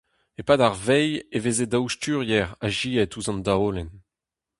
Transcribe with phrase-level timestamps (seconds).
[0.39, 3.91] E-pad ar veilh e veze daou sturier azezet ouzh an daolenn.